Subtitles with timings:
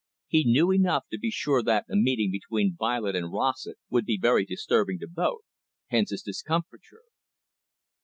[0.25, 4.17] He knew enough to be sure that a meeting between Violet and Rossett would be
[4.19, 5.41] very disturbing to both,
[5.91, 7.03] hence his discomfiture.